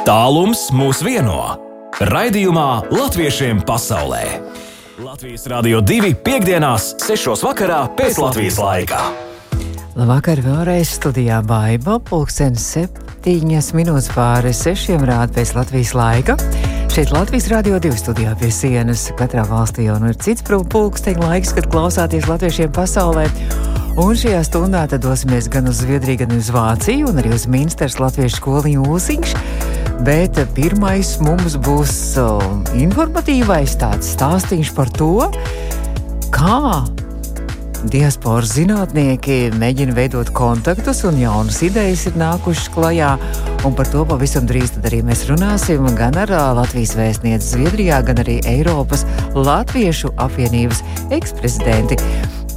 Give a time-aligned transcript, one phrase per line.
[0.00, 1.58] Tālums mūs vieno.
[2.00, 4.22] Raidījumā Latviešiem pasaulē.
[4.96, 7.34] Latvijas Rādio 2.5.6.
[7.44, 9.00] vakarā pēc Latvijas laika.
[9.98, 16.38] Labvakar vēlreiz studijā Baiba, pulkstenis septiņas minūtes pāri sešiem rāda pēc Latvijas laika.
[16.88, 19.10] Šeit Latvijas Rādio 2 studijā pie sienas.
[19.20, 23.28] Katrā valstī jau nu ir cits pulksteņa laiks, kad klausāties latviešiem pasaulē.
[24.00, 28.40] Un šajā stundā dosimies gan uz Zviedriju, gan uz Vāciju, un arī uz Minstras Latviešu
[28.40, 29.36] skoliņu Ūsiņš.
[30.00, 32.40] Bet pirmais mums būs uh,
[32.72, 35.26] informatīvais tāds stāstījums par to,
[36.32, 36.86] kā
[37.92, 43.12] diasporas zinātnieki mēģina veidot kontaktus un jaunas idejas ir nākušas klajā.
[43.68, 48.24] Un par to pavisam drīz arī mēs runāsim gan ar uh, Latvijas vēstnieci Zviedrijā, gan
[48.24, 49.04] arī Eiropas
[49.36, 50.80] Latviešu apvienības
[51.12, 52.00] eksprezidenti.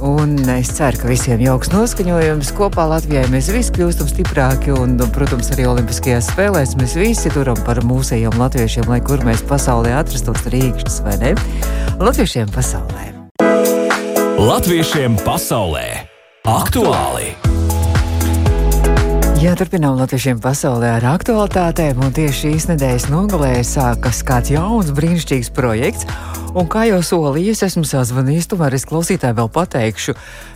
[0.04, 2.50] Un es ceru, ka visiem jauks noskaņojums.
[2.58, 7.80] Kopā Latvijai mēs visi kļūstam stiprāki, un, protams, arī Olimpiskajās spēlēs mēs visi turam par
[7.88, 11.32] mūsējiem latviešiem, lai kur mēs pasaulē atrastos rīkšķis vai ne?
[12.04, 13.08] Latviešiem pasaulē.
[14.44, 15.88] Latviešiem pasaulē
[16.44, 17.32] aktuāli!
[17.32, 17.53] Jā,
[19.60, 26.08] turpinām Latvijiem pasaulē ar aktualitātēm, un tieši šīs nedēļas nogalē sākas kāds jauns, brīnišķīgs projekts.
[26.56, 30.14] Un kā jau solīju, es esmu sazvanījis, tomēr es klausītāju vēl pateikšu.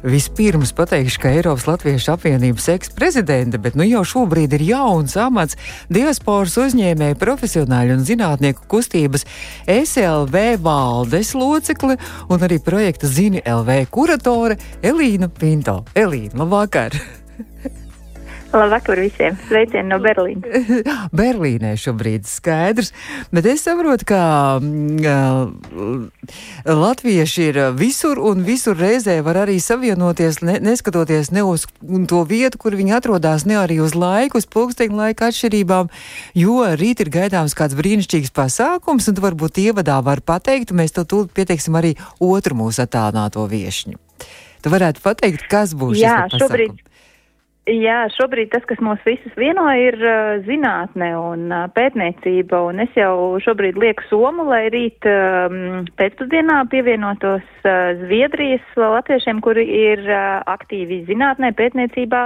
[0.09, 5.61] Vispirms pateikšu, ka Eiropas Latviešu apvienības eksprezidente, bet nu jau šobrīd ir jauns amats
[5.93, 9.29] diasporas uzņēmēja profesionāļu un zinātnieku kustības
[9.69, 12.01] SLV valdes locekli
[12.33, 15.83] un arī projekta Zini LV kuratore Elīna Pinto.
[15.93, 17.03] Elīna, labvakar!
[18.53, 19.35] Labvakar visiem!
[19.45, 20.81] Sveicieni no Berlīnas!
[21.19, 22.95] Berlīnē šobrīd skaidrs,
[23.35, 24.21] bet es saprotu, ka
[24.57, 26.31] uh,
[26.65, 31.67] latvieši ir visur un visur reizē var arī savienoties, ne, neskatoties ne uz
[32.09, 35.93] to vietu, kur viņi atrodas, ne arī uz laiku, uz pulksteņa laika atšķirībām,
[36.41, 41.05] jo rīt ir gaidāms kāds brīnišķīgs pasākums, un tu varbūt ievadā var pateikt, mēs to
[41.05, 44.01] tūlīt pieteiksim arī otru mūsu attālināto viešņu.
[44.59, 46.88] Tu varētu pateikt, kas būs Jā, šobrīd
[47.69, 52.95] Jā, šobrīd tas, kas mūs visus vieno, ir uh, zinātne un uh, pētniecība, un es
[52.97, 60.41] jau šobrīd lieku somu, lai rīt um, pēcpusdienā pievienotos uh, Zviedrijas latviešiem, kuri ir uh,
[60.49, 62.23] aktīvi zinātnē, pētniecībā,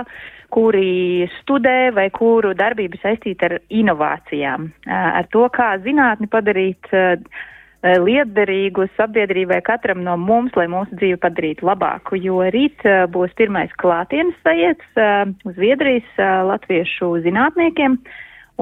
[0.55, 7.19] kuri studē vai kuru darbība saistīta ar inovācijām, uh, ar to, kā zinātni padarīt uh,
[7.83, 13.33] Eh, lietderīgu sabiedrībai katram no mums, lai mūsu dzīvi padarītu labāku, jo rīt uh, būs
[13.35, 15.25] pirmais klātienes sajiets uh,
[15.57, 17.97] Zviedrijas latviešu zinātniekiem,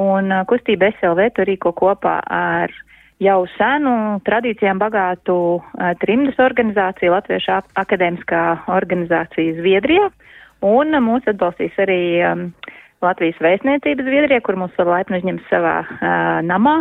[0.00, 2.72] un kustība SLV to rīko kopā ar
[3.20, 3.92] jau senu
[4.24, 5.36] tradīcijām bagātu
[6.00, 10.08] trimdas organizāciju, Latviešu akadēmiskā organizācija Zviedrijā,
[10.64, 12.48] un mūs atbalstīs arī um,
[13.04, 16.78] Latvijas vēstniecības Zviedrijā, kur mūs laipni uzņemt savā uh, namā,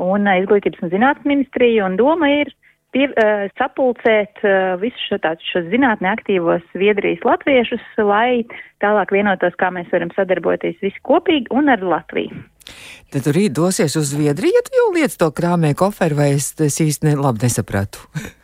[0.00, 2.52] un uh, izglītības un zinātnes ministrija, un doma ir
[2.94, 8.42] pie, uh, sapulcēt uh, visus šo tādus šo zinātni aktīvos Zviedrijas latviešus, lai
[8.82, 12.42] tālāk vienotos, kā mēs varam sadarboties visi kopīgi un ar Latviju.
[13.10, 16.52] Tad tu rīt dosies uz Zviedriju, ja tu jau liec to krāmē koferu, vai es,
[16.62, 18.06] es īsti ne, labi nesapratu?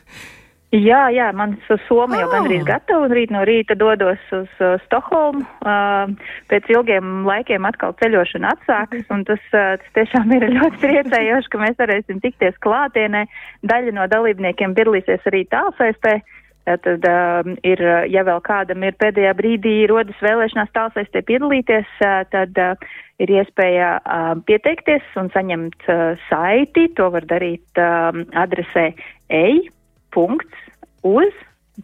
[0.76, 1.54] Jā, jā, man
[1.86, 2.76] Somija jau gandrīz Ah.
[2.76, 5.44] gatava, un rīt no rīta dodos uz uh, Stokholmu.
[5.64, 6.10] Uh,
[6.50, 11.60] pēc ilgiem laikiem atkal ceļošana atsākas, un tas, uh, tas tiešām ir ļoti priecējoši, ka
[11.62, 13.24] mēs varēsim tikties klātienē.
[13.64, 16.20] Daļa no dalībniekiem piedalīsies arī tālsaistē.
[16.66, 22.58] Tad uh, ir, ja vēl kādam ir pēdējā brīdī rodas vēlēšanās tālsaistē piedalīties, uh, tad
[22.58, 22.74] uh,
[23.22, 26.90] ir iespēja uh, pieteikties un saņemt uh, saiti.
[26.98, 28.90] To var darīt uh, adresē
[29.30, 29.70] EI
[30.10, 30.65] punkts
[31.06, 31.34] uz,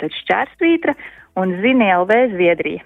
[0.01, 0.97] tad šķērsvītra
[1.41, 2.83] un zini LV Zviedrija.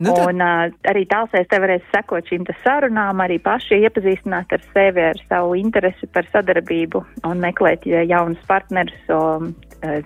[0.00, 4.62] Nu, tad- un uh, arī tālsēs te varēs sekot šīm sarunām, arī paši iepazīstināt ar
[4.72, 9.52] sevi, ar savu interesi par sadarbību un meklēt ja, jaunus partnerus um,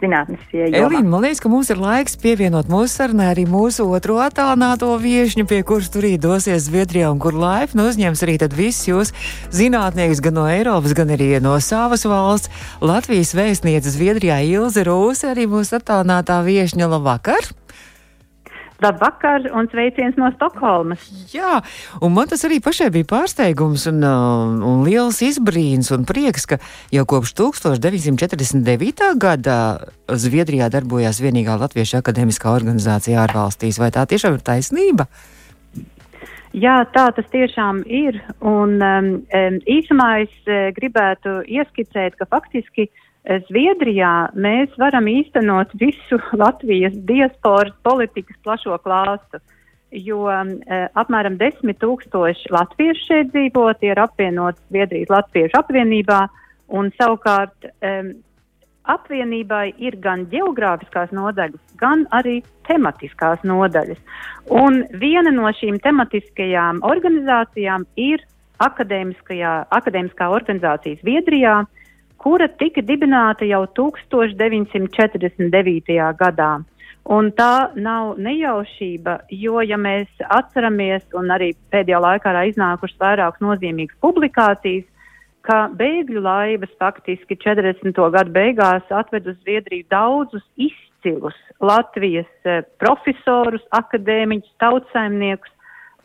[0.00, 0.70] zinātnes jomā.
[0.80, 5.46] Elīna, man liekas, ka mums ir laiks pievienot mūsu sarunai arī mūsu otro attālināto viešņu,
[5.50, 9.14] pie kuras tur arī dosies Zviedrijā un kur laipni uzņems arī tad visus jūs
[9.54, 12.50] zinātniekus gan no Eiropas, gan arī no savas valsts.
[12.82, 16.90] Latvijas vēstniece Zviedrijā Ilze Rūse arī mūsu attālinātā viešņa.
[16.94, 17.54] Labvakar!
[18.82, 21.04] Labvakar un sveiciens no Stokholmas.
[21.30, 21.60] Jā,
[22.02, 26.58] un man tas arī pašai bija pārsteigums un, uh, un liels izbrīns un prieks, ka
[26.94, 29.12] jau kopš 1949.
[29.22, 29.58] gada
[30.10, 33.78] Zviedrijā darbojās vienīgā Latviešu akadēmiskā organizācija ārvalstīs.
[33.78, 35.08] Vai tā tiešām ir taisnība?
[36.54, 38.20] Jā, tā tas tiešām ir.
[38.42, 45.72] Un um, um, īsumā es uh, gribētu ieskicēt, ka faktiski uh, Zviedrijā mēs varam īstenot
[45.80, 49.40] visu Latvijas diasporas politikas plašo klāstu.
[49.94, 50.48] jo uh,
[50.98, 56.20] apmēram 10 tūkstoši latviešu šeit dzīvo, tie ir apvienoti Zviedrijas Latviešu apvienībā,
[56.74, 58.10] un savukārt um,
[58.90, 64.00] apvienībai ir gan geogrāfiskās nodaļas, gan arī tematiskās nodaļas.
[64.50, 68.24] Un viena no šīm tematiskajām organizācijām ir
[68.64, 71.62] akadēmiskā organizācija Zviedrijā,
[72.24, 75.92] kura tika dibināta jau 1949.
[76.20, 76.64] gadā.
[77.04, 83.40] Un tā nav nejaušība, jo, ja mēs atceramies, un arī pēdējā laikā ir iznākušas vairākas
[83.44, 84.86] nozīmīgas publikācijas,
[85.44, 87.92] ka bēgļu laivas faktiski 40.
[88.14, 95.52] gadu beigās atved uz Zviedriju daudzus izcilus Latvijas eh, profesorus, akadēmiķus, tautsaimniekus,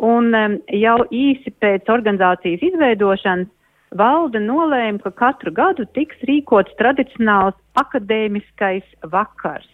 [0.03, 3.47] un eh, jau īsi pēc organizācijas izveidošanas
[3.95, 9.67] valde nolēma, ka katru gadu tiks rīkots tradicionāls akadēmiskais vakars.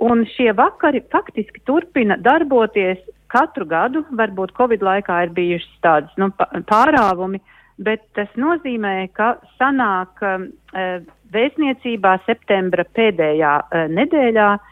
[0.00, 3.00] Un šie vakari faktiski turpina darboties
[3.30, 6.30] katru gadu, varbūt Covid laikā ir bijušas tādas nu,
[6.70, 7.40] pārāvumi,
[7.78, 10.46] bet tas nozīmē, ka sanāk uh,
[11.34, 14.62] vēstniecībā septembra pēdējā uh, nedēļā uh,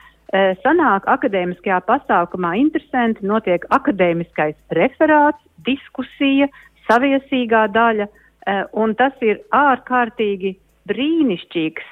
[0.65, 6.49] sanāk akadēmiskajā pasākumā interesanti, notiek akadēmiskais referāts, diskusija,
[6.89, 8.25] saviesīgā daļa, uh,
[8.73, 10.55] un tas ir ārkārtīgi
[10.89, 11.89] brīnišķīgs,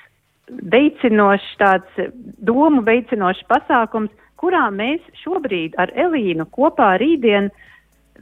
[0.73, 2.13] veicinošs tāds
[2.49, 7.51] domu veicinošs pasākums, kurā mēs šobrīd ar Elīnu kopā rītdien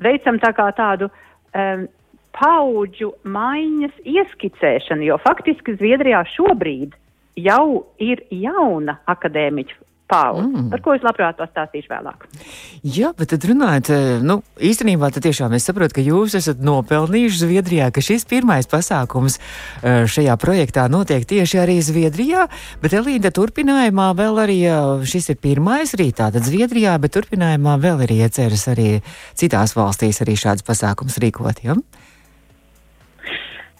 [0.03, 1.87] veicam tā kā tādu um,
[2.35, 6.95] paudžu maiņas ieskicēšana, jo faktiski Zviedrijā šobrīd
[7.39, 9.84] jau ir jauna akadēmiķa
[10.15, 10.71] paudze, mm.
[10.73, 12.27] par ko es labprāt pastāstīšu vēlāk.
[12.97, 17.43] Jā, bet tad runājot, eh, nu, īstenībā tad tiešām es saprotu, ka jūs esat nopelnījuši
[17.43, 22.47] Zviedrijā, ka šis pirmais pasākums eh, šajā projektā notiek tieši arī Zviedrijā,
[22.85, 28.07] bet Elīna turpinājumā vēl arī eh, šis ir pirmais arī tātad Zviedrijā, bet turpinājumā vēl
[28.07, 28.89] ir ieceras arī
[29.39, 31.79] citās valstīs arī šāds pasākums rīkot, ja?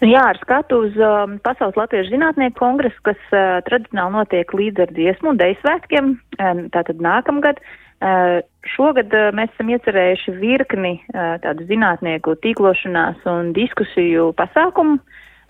[0.03, 4.91] Jā, ar skatu uz um, Pasaules Latviešu zinātnieku kongresu, kas uh, tradicionāli notiek līdz ar
[4.91, 7.61] dziesmu un deju svētkiem, um, tātad nākamgad.
[8.03, 8.41] Uh,
[8.75, 14.99] šogad uh, mēs esam iecerējuši virkni uh, tādu zinātnieku tīklošanās un diskusiju pasākumu.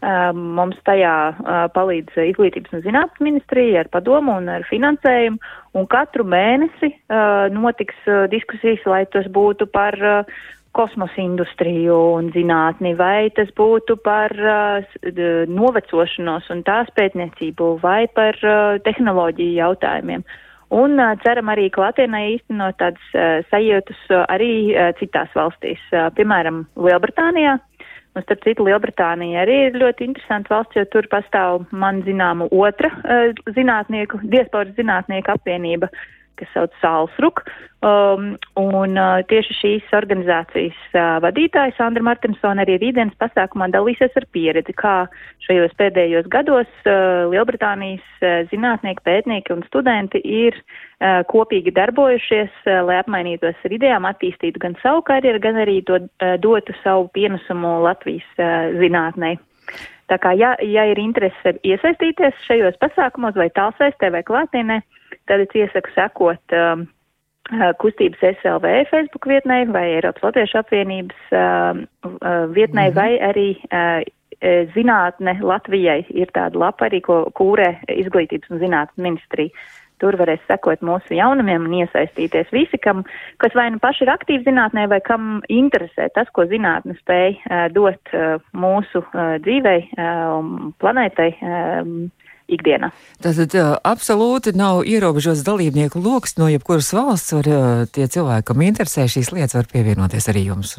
[0.06, 5.40] Uh, mums tajā uh, palīdz Izglītības un zinātnes ministrija ar padomu un ar finansējumu,
[5.74, 10.38] un katru mēnesi uh, notiks uh, diskusijas, lai tas būtu par uh,
[10.76, 14.98] kosmosa industriju un zinātni, vai tas būtu par uh,
[15.52, 20.26] novecošanos un tās pētniecību, vai par uh, tehnoloģiju jautājumiem.
[20.76, 26.10] Un uh, ceram arī klātienē īstenot tādas uh, sajūtas uh, arī uh, citās valstīs, uh,
[26.18, 27.60] piemēram, Lielbritānijā.
[28.16, 32.92] Un, starp citu, Lielbritānija arī ir ļoti interesanta valsts, jo tur pastāv man zināma otra
[33.04, 37.42] uh, zinātnieku, diasporas zinātnieku apvienība, uh, kas sauc Sālsruk.
[37.86, 44.26] Um, un uh, tieši šīs organizācijas uh, vadītājs Sandra Martinsona arī rītdienas pasākumā dalīsies ar
[44.34, 44.96] pieredzi, kā
[45.46, 52.82] šajos pēdējos gados uh, Lielbritānijas uh, zinātnieki, pētnieki un studenti ir uh, kopīgi darbojušies, uh,
[52.90, 57.78] lai apmainītos ar idejām, attīstītu gan savu karjeru, gan arī to, uh, dotu savu pienesumu
[57.86, 59.36] Latvijas uh, zinātnē.
[60.10, 64.82] Tā kā, ja, ja ir interese iesaistīties šajos pasākumos vai tālsaistē vai klātienē,
[65.30, 66.86] tad es iesaku sekot um,
[67.52, 71.82] uh, kustības SLV Facebook vietnē vai Eiropas Latviešu apvienības uh,
[72.12, 72.96] uh, vietnē mm -hmm.
[72.96, 74.04] vai arī uh,
[74.76, 79.50] zinātne Latvijai ir tāda lapa arī, ko kūrē izglītības un zinātnes ministrija.
[79.98, 83.06] Tur varēs sekot mūsu jaunumiem un iesaistīties visi, kam,
[83.38, 87.72] kas vai nu paši ir aktīvi zinātnē, vai kam interesē tas, ko zinātne spēj uh,
[87.72, 91.30] dot uh, mūsu uh, dzīvei un uh, planētai.
[91.40, 92.10] Uh,
[92.52, 92.92] ikdienā.
[93.24, 98.66] Tātad uh, absolūti nav ierobežots dalībnieku lokus no jebkuras valsts, var uh, tie cilvēki, kam
[98.66, 100.76] interesē šīs lietas, var pievienoties arī jums.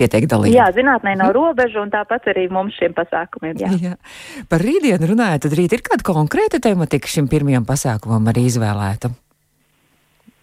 [0.00, 0.56] Pieteikt dalību.
[0.56, 3.58] Jā, zinātnē nav robežu, un tāpat arī mums šiem pasākumiem.
[3.60, 3.72] Jā.
[3.76, 4.44] jā.
[4.48, 9.12] Par rītdienu runājot, tad rīt ir kāda konkrēta tematika šim pirmajam pasākumam arī izvēlēta?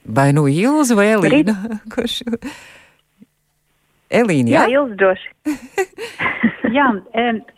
[0.07, 1.57] Vai nu Ilza vai Elīna?
[1.93, 2.21] Kurš?
[4.13, 4.65] Elīna, jā?
[4.67, 5.29] Jā, Ilza droši.
[6.77, 6.87] Jā,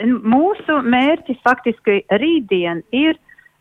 [0.06, 3.18] mūsu mērķis faktiski rītdien ir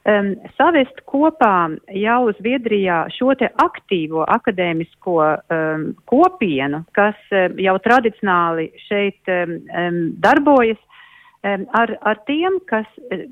[0.09, 8.69] um, savest kopā jau Zviedrijā šo te aktīvo akadēmisko um, kopienu, kas um, jau tradicionāli
[8.89, 9.57] šeit um,
[10.21, 10.81] darbojas,
[11.45, 12.89] um, ar, ar tiem, kas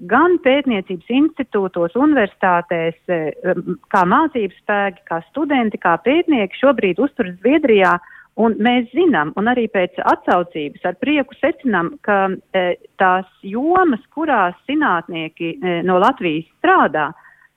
[0.08, 7.98] gan pētniecības institūtos, universitātēs, um, kā mācības spēki, kā studenti, kā pētnieki šobrīd uztur Zviedrijā
[8.36, 12.18] Un mēs zinām, un arī pēc atsaucības ar prieku secinām, ka
[12.52, 12.64] e,
[13.00, 17.06] tās jomas, kurās zinātnieki e, no Latvijas strādā,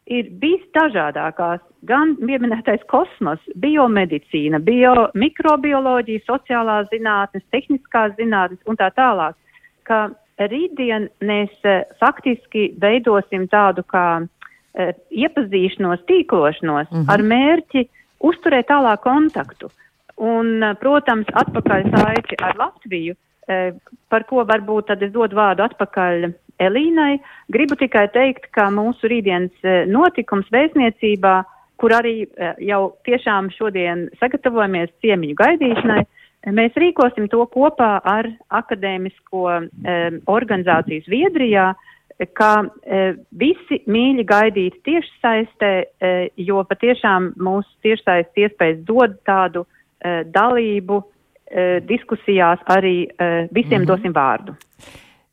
[0.10, 9.36] ir visdažādākās, gan pieminētais kosmos, biomedicīna, bio, mikrobioloģija, sociālās zinātnes, tehniskās zinātnes un tā tālāk,
[9.84, 10.08] ka
[10.40, 17.12] rītdien mēs eh, faktiski veidosim tādu kā e, iepazīšanos, tīklošanos mm -hmm.
[17.12, 17.86] ar mērķi
[18.20, 19.70] uzturēt tālāk kontaktu.
[20.20, 23.60] Un, protams, atpakaļ saiti ar Latviju, e,
[24.12, 26.28] par ko varbūt tad es dodu vārdu atpakaļ
[26.60, 27.22] Elīnai.
[27.56, 31.36] Gribu tikai teikt, ka mūsu rītdienas e, notikums vēstniecībā,
[31.80, 32.28] kur arī
[32.60, 36.02] jau tiešām šodien sagatavojamies ciemiņu gaidīšanai,
[36.52, 38.28] mēs rīkosim to kopā ar
[38.60, 39.46] akadēmisko
[40.28, 41.70] organizāciju Zviedrijā,
[42.36, 42.52] ka
[42.84, 45.72] e, visi mīļi gaidīt tiešsaistē,
[46.04, 49.66] e, jo patiešām mūsu tiešsaistes iespējas dod tādu
[50.26, 53.88] dalību e, diskusijās arī e, visiem mm -hmm.
[53.88, 54.56] dosim vārdu.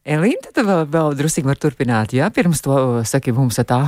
[0.06, 3.80] Elīna, tad vēl, vēl drusīgi var turpināt, jā, pirms to saki mums tā.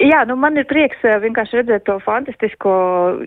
[0.00, 2.72] Jā, nu man ir prieks eh, vienkārši redzēt to fantastisko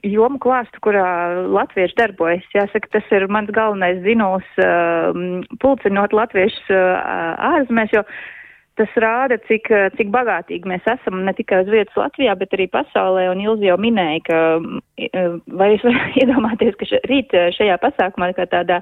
[0.03, 1.05] jomu klāstu, kurā
[1.45, 2.48] latvieši darbojas.
[2.55, 5.13] Jāsaka, tas ir mans galvenais zinūs uh,
[5.62, 7.13] pulcinot latviešus uh,
[7.53, 8.03] ārzemēs, jo
[8.79, 13.27] tas rāda, cik, cik bagātīgi mēs esam ne tikai uz vietas Latvijā, bet arī pasaulē.
[13.33, 14.39] Un Ilzi jau minēja, ka
[15.59, 18.81] vai jūs varat iedomāties, ka rīt šajā pasākumā kā tādā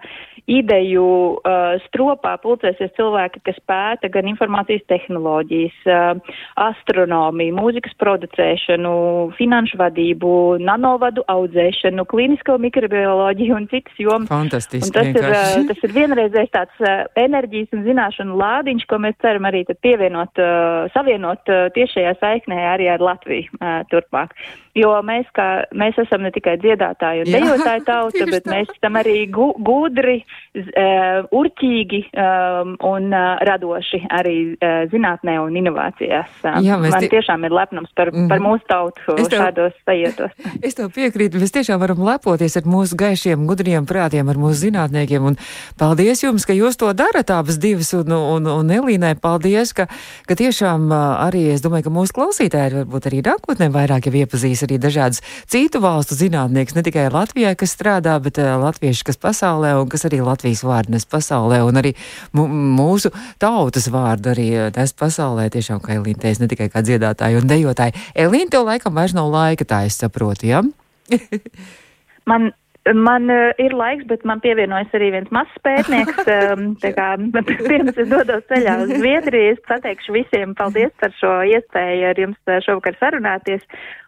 [0.49, 1.05] ideju
[1.37, 8.93] uh, stropā pulcēsies cilvēki, kas pēta gan informācijas tehnoloģijas, uh, astronomiju, mūzikas producēšanu,
[9.37, 10.33] finanšu vadību,
[10.63, 14.29] nanovadu audzēšanu, klinisko mikrobioloģiju un citas jomas.
[14.31, 14.89] Fantastiski.
[14.89, 15.53] Un tas, vienkārši.
[15.53, 19.63] ir, uh, tas ir vienreizējs tāds uh, enerģijas un zināšanu lādiņš, ko mēs ceram arī
[19.81, 24.35] pievienot, uh, savienot uh, tiešajā saiknē arī ar Latviju uh, turpmāk.
[24.77, 28.53] Jo mēs, kā, mēs esam ne tikai dziedātāji un dejotāji tauta, bet tā.
[28.53, 30.21] mēs esam arī gu, gudri,
[30.55, 36.31] uh, urķīgi um, un uh, radoši arī uh, zinātnē un inovācijās.
[36.45, 37.09] Uh, Jā, Man tie...
[37.11, 38.29] tiešām ir lepnums par, mm -hmm.
[38.31, 40.31] par mūsu tautu es tev, šādos sajūtos.
[40.67, 45.25] Es tev piekrītu, mēs tiešām varam lepoties ar mūsu gaišiem, gudriem prātiem, ar mūsu zinātniekiem.
[45.25, 45.35] Un
[45.77, 47.93] paldies jums, ka jūs to darat abas divas.
[47.93, 49.87] Un, un, un Elīnai paldies, ka,
[50.27, 50.91] ka tiešām
[51.27, 54.13] arī es domāju, ka mūsu klausītāji varbūt arī nākotnē vairāk jau
[54.61, 59.17] iepazīs arī dažādas citu valstu zinātnieks, ne tikai Latvijā, kas strādā, bet uh, latvieši, kas
[59.17, 61.93] pasaulē un kas arī Latvijas vārdu nes pasaulē un arī
[62.33, 65.49] mūsu tautas vārdu arī nes pasaulē.
[65.51, 67.95] Tiešām, kā Elīna teica, ne tikai kā dziedātāji un dejotāji.
[68.15, 70.63] Elīna, tev laikam vairs nav laika, tā es saprotu, ja?
[72.29, 72.51] Man
[72.89, 76.23] Man uh, ir laiks, bet man pievienojas arī viens mazs pētnieks.
[76.33, 77.11] Um, tā kā
[77.45, 82.39] pirms es dodos ceļā uz Zviedriju, es pateikšu visiem paldies par šo iespēju ar jums
[82.49, 83.61] uh, šovakar sarunāties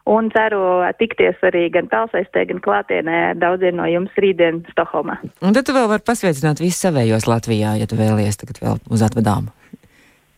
[0.10, 5.22] un ceru tikties arī gan tālsaistē, gan klātienē ar daudziem no jums rītdien Stokholmā.
[5.46, 9.06] Un tad tu vēl vari pasveicināt visus savējos Latvijā, ja tu vēlies tagad vēl uz
[9.06, 9.53] atvadām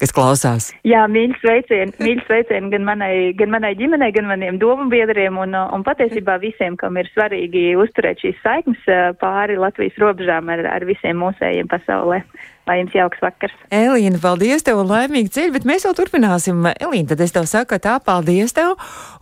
[0.01, 0.69] kas klausās.
[0.87, 5.55] Jā, mīļš sveicieni, mīļš sveicieni gan manai, gan manai ģimenei, gan maniem domu biedriem un,
[5.55, 8.89] un patiesībā visiem, kam ir svarīgi uzturēt šīs saiknes
[9.21, 12.23] pāri Latvijas robežām ar, ar visiem mūsējiem pasaulē.
[12.65, 13.53] Lai jums jauks vakars.
[13.74, 16.63] Elīna, paldies tev un laimīgi ceļi, bet mēs vēl turpināsim.
[16.74, 18.74] Elīna, tad es tev saku tā, paldies tev,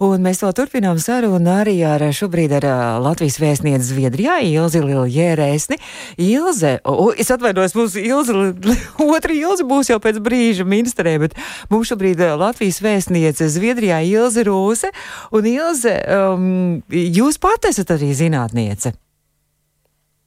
[0.04, 2.68] un mēs vēl turpinām sarunu arī ar šobrīd ar
[3.04, 5.80] Latvijas vēstnieci Zviedrijā, Ilzi Liljērēsni.
[6.24, 8.38] Ilze, o, es atvainojos, mums Ilze,
[9.04, 11.36] otra Ilze būs jau pēc brīža ministrē, bet
[11.74, 14.96] mums šobrīd Latvijas vēstniece Zviedrijā Ilze Rūse,
[15.36, 16.52] un Ilze, um,
[16.88, 18.96] jūs pat esat arī zinātniece.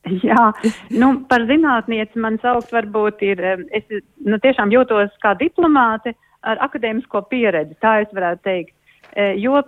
[0.26, 0.50] Jā,
[0.94, 3.42] nu, par zinātnieci man saukt varbūt ir,
[3.75, 3.86] es
[4.22, 6.14] nu, tiešām jūtos kā diplomāte
[6.46, 8.75] ar akadēmisko pieredzi, tā es varētu teikt.
[9.16, 9.62] E, jo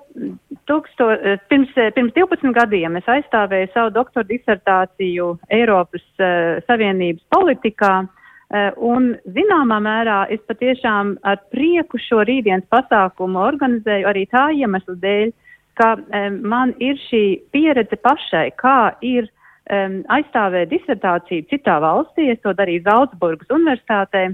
[0.68, 7.24] tūksto, e, pirms, e, pirms 12 gadiem es aizstāvēju savu doktora disertāciju Eiropas uh, Savienības
[7.32, 14.48] politikā, uh, un zināmā mērā es patiešām ar prieku šo rītdienas pasākumu organizēju arī tā
[14.58, 15.32] iemesla dēļ,
[15.78, 19.30] ka um, man ir šī pieredze pašai, kā ir
[19.72, 24.28] um, aizstāvēja disertāciju citā valstī, es to darīju Zaldzburgas universitātē,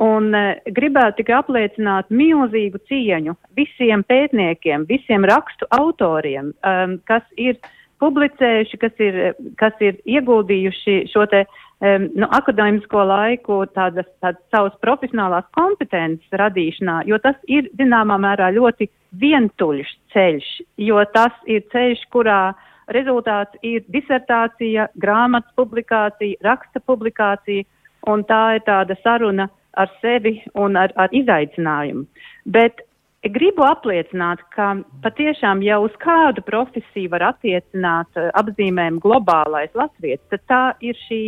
[0.00, 7.58] un uh, gribētu tikai apliecināt milzīgu cieņu visiem pētniekiem, visiem rakstu autoriem, um, kas ir
[8.00, 9.18] publicējuši, kas ir,
[9.60, 17.02] kas ir ieguldījuši šo te um, nu, akadēmisko laiku tādas, tādas savas profesionālās kompetences radīšanā,
[17.10, 18.88] jo tas ir zināmā mērā ļoti
[19.20, 27.66] vientuļš ceļš, jo tas ir ceļš, kurā uh, rezultāts ir disertācija, grāmatas publikācija, raksta publikācija,
[28.10, 32.06] un tā ir tāda saruna ar sevi un ar, ar izaicinājumu.
[32.44, 32.82] Bet
[33.28, 34.72] gribu apliecināt, ka
[35.04, 41.22] patiešām jau uz kādu profesiju var attiecināt uh, apzīmējumu globālais latvietis, tad tā ir šī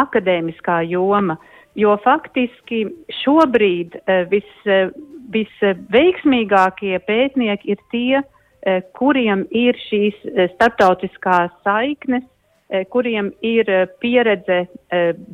[0.00, 1.36] akadēmiskā joma,
[1.78, 2.86] jo faktiski
[3.22, 4.90] šobrīd uh, vis, uh,
[5.34, 8.24] visveiksmīgākie pētnieki ir tie,
[8.96, 13.68] kuriem ir šīs uh, starptautiskās saiknes, uh, kuriem ir
[14.00, 14.64] pieredze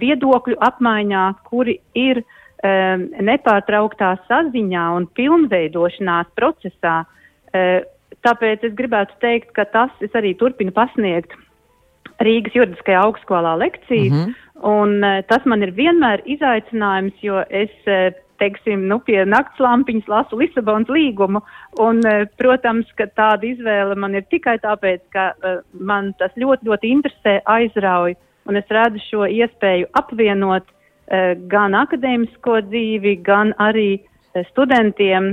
[0.01, 2.25] viedokļu apmaiņā, kuri ir
[2.61, 7.07] nepārtrauktā saziņā un pilnveidošanās procesā.
[8.21, 11.33] Tāpēc es gribētu teikt, ka tas arī turpina pasniegt
[12.21, 14.35] Rīgas juridiskajā augstskolā lekcijas, mm -hmm.
[14.61, 17.73] un tas man ir vienmēr izaicinājums, jo es,
[18.41, 21.43] teiksim, nu, pie naktslampiņas lasu Lisabonas līgumu,
[21.83, 26.69] un, uh, protams, ka tāda izvēle man ir tikai tāpēc, ka uh, man tas ļoti,
[26.71, 28.17] ļoti interesē, aizrauj,
[28.49, 35.33] un es redzu šo iespēju apvienot uh, gan akadēmisko dzīvi, gan arī uh, studentiem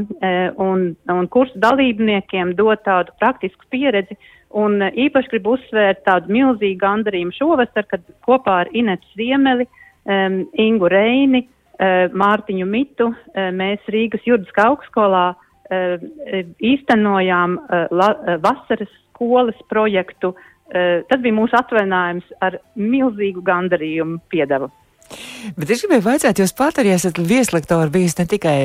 [0.58, 4.18] un, un kursu dalībniekiem dot tādu praktisku pieredzi,
[4.56, 9.66] Un īpaši gribu uzsvērt tādu milzīgu gandarījumu šovasar, kad kopā ar Inetu Ziemeli,
[10.08, 11.57] um, Ingu Reini, uh,
[12.18, 16.06] Mārtiņu Mitu uh, mēs Rīgas juridiskā augstskolā uh,
[16.64, 17.60] īstenojām
[18.44, 20.36] vasaras skolas projektu.
[20.68, 24.68] Tas bija mūsu atvainājums ar milzīgu gandarījumu piedevu.
[25.58, 28.58] Bet es gribēju vaicāt, jūs pat arī esat vieslektori bijis ne tikai,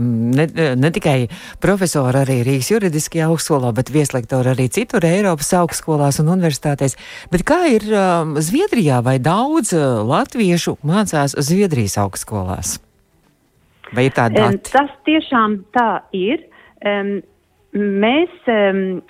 [0.00, 0.46] ne,
[0.80, 1.16] ne tikai
[1.62, 6.96] profesori arī Rīgas juridiskajā augstskolā, bet vieslektori arī citur Eiropas augstskolās un universitātēs.
[7.32, 12.78] Bet kā ir um, Zviedrijā vai daudz latviešu mācās Zviedrijas augstskolās?
[13.94, 14.48] Vai ir tāda?
[14.72, 16.42] Tas tiešām tā ir.
[16.84, 17.18] Um,
[17.74, 19.02] mēs um,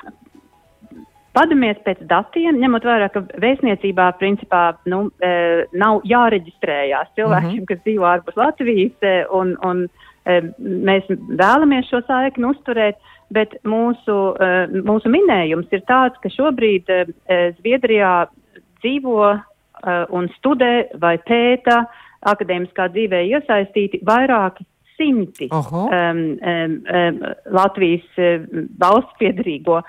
[1.35, 5.33] Padamies pēc datiem, ņemot vērā, ka vēstniecībā principā nu, e,
[5.75, 7.69] nav jāreģistrējās cilvēkiem, mm -hmm.
[7.71, 13.01] kas dzīvo ārpus Latvijas, e, un, un e, mēs vēlamies šo saikni uzturēt,
[13.35, 17.03] bet mūsu, e, mūsu minējums ir tāds, ka šobrīd e,
[17.59, 18.15] Zviedrijā
[18.83, 19.41] dzīvo e,
[20.15, 20.73] un studē
[21.03, 21.85] vai pēta
[22.31, 24.65] akadēmiskā dzīvē iesaistīti vairāki
[24.97, 26.29] simti um, um,
[26.87, 28.45] um, Latvijas uh,
[28.79, 29.81] valsts piedarīgo.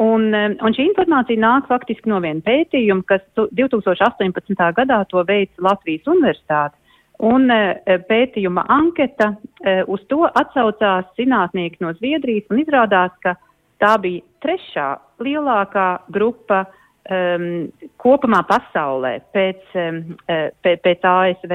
[0.00, 4.56] Un, un šī informācija nāk faktiski no viena pētījuma, kas 2018.
[4.78, 6.76] gadā to veica Latvijas Universitāte.
[7.20, 13.34] Un e, pētījuma anketa e, uz to atsaucās zinātnieki no Zviedrijas un izrādās, ka
[13.82, 14.88] tā bija trešā
[15.20, 17.68] lielākā grupa um,
[18.00, 20.00] kopumā pasaulē pēc, um,
[20.64, 21.54] pēc, pēc ASV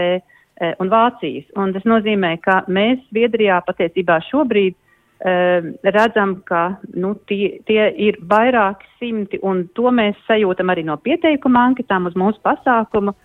[0.82, 1.50] un Vācijas.
[1.58, 4.78] Un tas nozīmē, ka mēs Zviedrijā patiesībā šobrīd
[5.20, 11.64] redzam, ka nu, tie, tie ir vairāki simti, un to mēs sajūtam arī no pieteikuma
[11.70, 13.16] anketām uz mūsu pasākumu.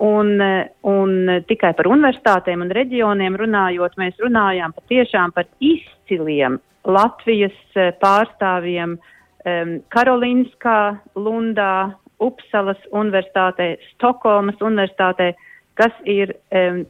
[0.00, 0.38] Un,
[0.88, 1.10] un
[1.44, 6.56] tikai par universitātēm un reģioniem runājot, mēs runājām patiešām par izciliem
[6.88, 10.80] Latvijas eh, pārstāvjiem um, Karolinskā,
[11.16, 15.32] Lundā, Upsalas universitātē, Stokholmas universitātē,
[15.76, 16.82] kas ir um,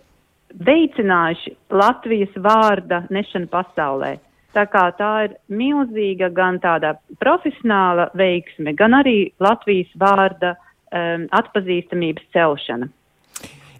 [0.67, 4.17] veicinājuši Latvijas vārda nešanu pasaulē.
[4.51, 12.27] Tā kā tā ir milzīga gan tāda profesionāla veiksme, gan arī Latvijas vārda um, atpazīstamības
[12.35, 12.91] celšana.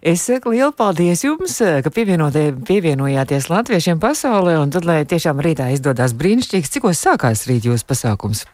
[0.01, 6.15] Es saku lielu paldies jums, ka pievienojāties latviešiem pasaulē, un tad, lai tiešām rītā izdodas
[6.17, 8.47] brīnišķīgs, cikos sākās rīt jūsu pasākums?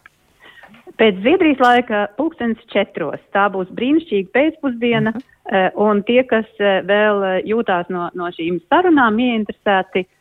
[0.98, 3.22] Pēc Zviedrijas laika pulkstens četros.
[3.32, 5.72] Tā būs brīnišķīga pēcpusdiena, uh -huh.
[5.88, 10.17] un tie, kas eh, vēl eh, jūtās no, no šīm sarunām ieinteresēti, Eh,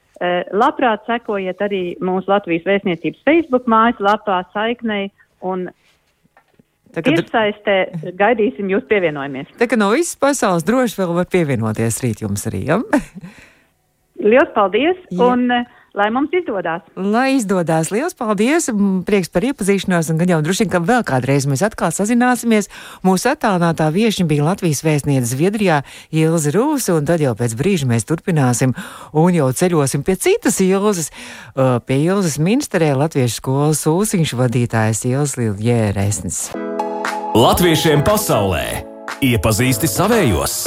[0.56, 5.10] labprāt sekojiet arī mūsu Latvijas vēstniecības Facebook mājaslapā saiknei
[5.44, 5.68] un
[6.96, 9.50] Tiešsaistē gaidīsim jūs pievienojamies.
[9.60, 12.78] Tā kā no visas pasaules droši vēl var pievienoties rīt jums arī, ja?
[14.24, 14.96] Liels paldies!
[15.10, 15.26] Jā.
[15.26, 16.84] Un, uh, lai mums izdodas.
[16.96, 18.68] Lai izdodas, liels paldies!
[19.08, 22.68] Prieks par iepazīšanos, un gan jau droši vien, ka vēl kādreiz mēs atkal sazināsimies.
[23.06, 25.82] Mūsu attālinātā viešņa bija Latvijas vēstniece Zviedrijā
[26.12, 28.76] Ilza Rūsa, un tad jau pēc brīža mēs turpināsim
[29.16, 31.10] un jau ceļosim pie citas Ilzas,
[31.56, 36.42] uh, pie Ilzas Minsterē Latviešu skolas ūsiņšu vadītājas Ilzas Liljēresnes.
[37.36, 38.66] Latviešiem pasaulē
[39.24, 40.60] iepazīsti savējos!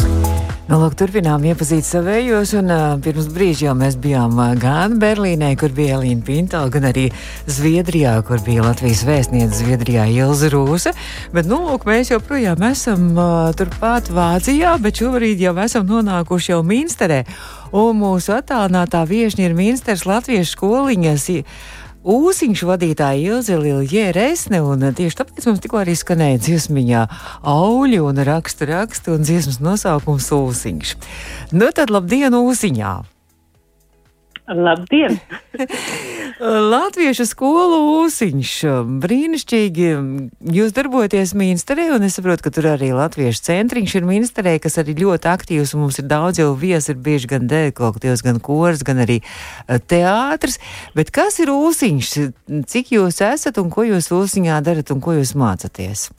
[0.70, 5.48] Nu, lūk, turpinām iepazīt savējos, un uh, pirms brīža jau mēs bijām uh, gan Berlīnē,
[5.58, 7.08] kur bija Elīna Pinto, gan arī
[7.50, 10.94] Zviedrijā, kur bija Latvijas vēstniece Zviedrijā Ilza Rūsa.
[11.34, 16.62] Bet, nu, lūk, mēs joprojām esam uh, turpat Vācijā, bet šobrīd jau esam nonākuši jau
[16.62, 17.24] Minsterē,
[17.74, 21.32] un mūsu attālinātā viešņa ir Minsters Latviešu skoliņas.
[22.00, 27.02] Ūsiņš vadītāja Ilze Lilje Resne, un tieši tāpēc mums tikko arī skanēja dziesmiņā
[27.44, 30.96] auļi un rakstu rakstu un dziesmas nosaukums Ūsiņš.
[31.52, 33.19] Nu tad labdien Ūsiņā!
[34.50, 35.20] Labdien!
[36.74, 38.54] Latviešu skolu ūsiņš.
[39.04, 39.90] Brīnišķīgi.
[40.56, 44.96] Jūs darbojaties ministrē, un es saprotu, ka tur arī Latviešu centriņš ir ministrē, kas arī
[45.02, 49.20] ļoti aktīvs, mums ir daudz jau viesi, ir bieži gan dēkolektīvs, gan kors, gan arī
[49.22, 50.58] eh, teātris.
[50.98, 52.14] Bet kas ir ūsiņš?
[52.72, 56.10] Cik jūs esat un ko jūs ūsiņā darat un ko jūs mācaties?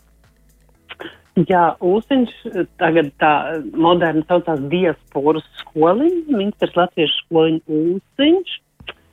[1.38, 2.32] Jā, Ūsiņš
[2.80, 3.32] tagad tā
[3.78, 8.56] moderni saucās diasporas skoliņa, ministrs latviešu skoliņa Ūsiņš.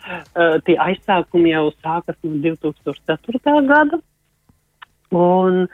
[0.07, 3.53] Uh, tie aizsākumi jau sākas no 2004.
[3.67, 3.99] gada.
[5.13, 5.67] Un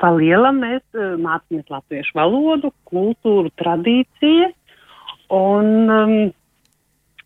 [0.00, 4.56] pa lielam mēs uh, mācāmies latviešu valodu, kultūru, tradīcijas.
[5.36, 6.14] Un um,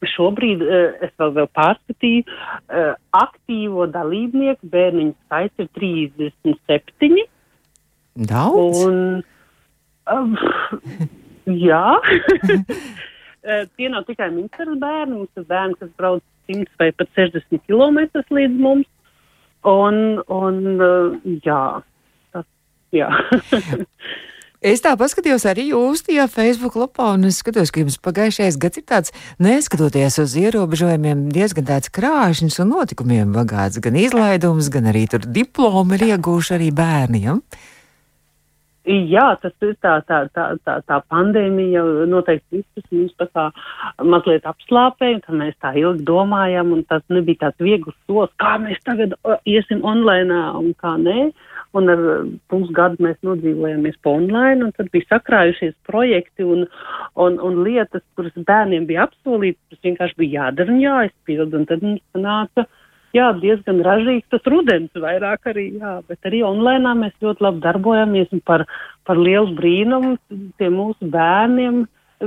[0.05, 7.29] šobrīd uh, es vēl, vēl pārskatīju, uh, aktīvo dalībnieku bērniņu skaits ir 37.
[8.15, 8.83] Daudz?
[8.87, 9.23] Un,
[10.11, 10.35] um,
[11.47, 11.85] jā.
[13.77, 18.01] Tie nav tikai ministrs bērni, mums ir bērni, kas brauc 100 vai pat 60 km
[18.37, 18.89] līdz mums.
[19.71, 20.59] Un, un
[21.45, 21.63] jā,
[22.33, 22.47] tas,
[22.97, 23.09] jā.
[24.61, 28.77] Es tā paskatījos arī jūs tajā Facebook lapā, un es skatos, ka jums pagājušais gads
[28.77, 33.81] ir tāds, neskatoties uz ierobežojumiem, diezgan tāds krāšņs un notikumiem bagāts.
[33.81, 37.25] Gan izlaidums, gan arī tur diplomi ir iegūši arī bērniem.
[37.25, 37.39] Ja?
[38.91, 43.45] Jā, tas ir tā, tā, tā, tā, tā pandēmija noteikti visus mums tā kā
[44.03, 48.83] mazliet apslāpēja, ka mēs tā ilgi domājam, un tas nebija tāds viegls solis, kā mēs
[48.89, 49.15] tagad
[49.47, 51.31] iesim online un kā nē.
[51.79, 52.01] Un ar
[52.51, 56.65] pusgadu mēs nodzīvojāmies pa online, un tad bija sakrājušies projekti un,
[57.15, 61.87] un, un lietas, kuras bērniem bija apsolītas, tas vienkārši bija jādara un jāizpild, un tad
[61.87, 62.67] mums nāca
[63.17, 68.35] jā, diezgan ražīgs tas rudens vairāk arī, jā, bet arī online mēs ļoti labi darbojamies
[68.37, 68.67] un par,
[69.09, 70.17] par lielu brīnumu
[70.61, 71.85] tiem mūsu bērniem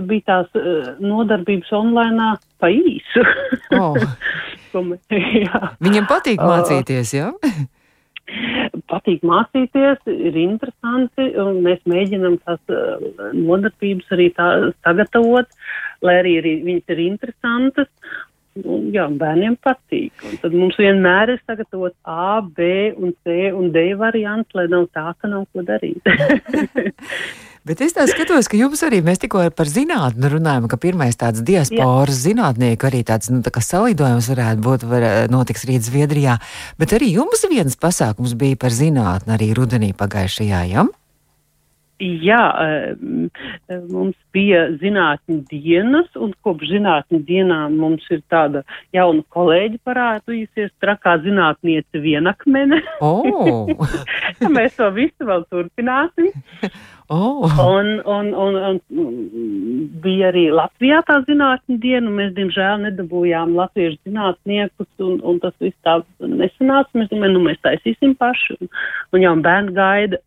[0.10, 3.26] bija tās uh, nodarbības online pa īsu.
[3.78, 3.98] Oh.
[5.86, 7.30] Viņam patīk mācīties, jā?
[8.92, 14.50] patīk mācīties, ir interesanti, un mēs mēģinam tās uh, nodarbības arī tā
[14.86, 15.50] sagatavot,
[16.06, 17.92] lai arī, arī viņas ir interesantas.
[18.62, 20.14] Un, jā, bērniem patīk.
[20.30, 24.86] Un tad mums vienmēr ir sagatavots A, B, un C un D variants, lai nav
[24.94, 26.06] tā, ka nav ko darīt.
[27.64, 31.40] Bet es tā skatos, ka jums arī mēs tikko par zinātnē runājam, ka pirmais tāds
[31.48, 36.36] diasporas zinātnieku arī tāds nu, tā salidojums varētu būt, var, notiks rīt Zviedrijā.
[36.78, 40.84] Bet arī jums viens pasākums bija par zinātni arī rudenī pagājušajā, jā?
[40.84, 41.03] Ja?
[42.04, 42.42] Jā,
[43.90, 48.64] mums bija zinātņu dienas, un kopš zinātņu dienām mums ir tāda
[48.96, 52.82] jauna kolēģi parādījusies, trakā zinātniece vienakmene.
[53.00, 53.70] Oh.
[54.58, 56.34] Mēs to visu vēl turpināsim.
[57.14, 57.46] Oh.
[57.78, 58.80] Un, un, un, un
[60.02, 65.54] bija arī Latvijā tā zinātņu diena, un mēs, diemžēl, nedabūjām latviešu zinātniekus, un, un tas
[65.62, 66.90] viss tā nesanāca.
[66.98, 68.72] Mēs domājam, nu mēs taisīsim paši, un,
[69.14, 70.20] un jau bērni gaida.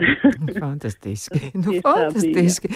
[0.63, 1.41] fantastiski.
[1.65, 2.71] nu, fantastiski.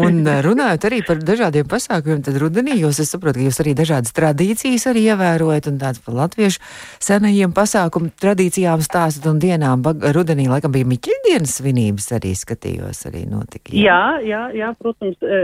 [0.00, 4.16] un runājot arī par dažādiem pasākumiem, tad rudenī jūs, es saprotu, ka jūs arī dažādas
[4.16, 6.64] tradīcijas arī ievērojat, un tāds par latviešu
[7.04, 9.84] senajiem pasākumu tradīcijām stāstat un dienām.
[10.16, 13.74] Rudenī, laikam, bija Miķeļdienas svinības arī skatījos arī notika.
[13.74, 15.40] Jā, jā, jā, jā protams, e,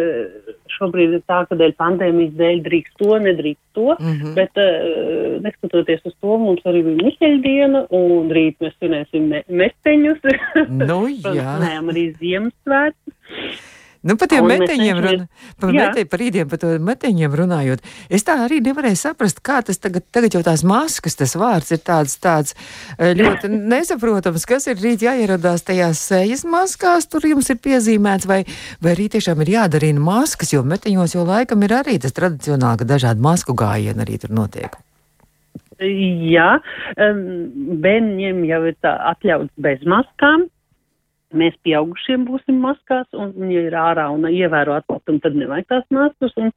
[0.76, 4.35] šobrīd ir tā, ka dēļ pandēmijas dēļ drīkst to, nedrīkst to, mm -hmm.
[4.38, 4.68] bet e,
[5.44, 10.22] neskatoties uz to, mums arī bija Miķeļdiena, un rīt mēs svinēsim me mesteņus.
[10.68, 11.00] Nu,
[11.38, 11.57] jā.
[11.62, 13.16] Nē, arī Ziemassvētku.
[14.07, 15.25] Nu, par tiem meteņiem, run,
[15.59, 20.07] par, mete, par rītiem, par meteņiem runājot, es tā arī nevarēju saprast, kā tas tagad,
[20.14, 25.03] tagad jau tās maskas, tas vārds ir tāds, tāds eh, ļoti nesaprotams, kas ir rīt
[25.07, 28.45] jāieradās tajās sejas maskās, tur jums ir piezīmēts, vai,
[28.79, 32.92] vai arī tiešām ir jādarina maskas, jo meteņos jau laikam ir arī tas tradicionāli, ka
[32.97, 34.79] dažādi masku gājieni arī tur notiek.
[35.83, 36.55] Jā,
[36.97, 40.47] bērniem jau ir tā atļauts bez maskām,
[41.38, 46.35] mēs pieaugušiem būsim maskās, un, ja ir ārā un ievēro atklātumu, tad nevajag tās maskas,
[46.40, 46.53] un,